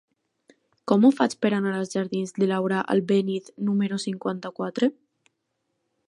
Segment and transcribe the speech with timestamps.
[0.91, 4.89] Com ho faig per anar als jardins de Laura Albéniz número cinquanta-quatre?